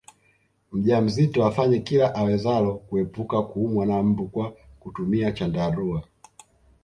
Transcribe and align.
Mjamzito 0.73 1.39
afanye 1.49 1.79
kila 1.87 2.07
awezalo 2.19 2.71
kuepuka 2.87 3.37
kuumwa 3.49 3.83
na 3.89 3.97
mbu 4.07 4.25
kwa 4.33 4.45
kutumia 4.81 5.27
chandarua 5.37 6.03